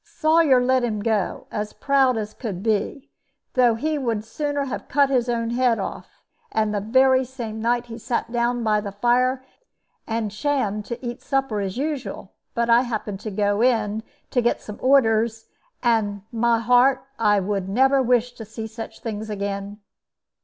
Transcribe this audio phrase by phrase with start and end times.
[0.03, 3.11] "Sawyer let him go, as proud as could be,
[3.53, 7.85] though he would sooner have cut his own head off; and the very same night
[7.85, 9.45] he sat down by his fire
[10.07, 12.33] and shammed to eat supper as usual.
[12.55, 14.01] But I happened to go in
[14.31, 15.49] to get some orders,
[15.83, 19.81] and, my heart, I would never wish to see such things again!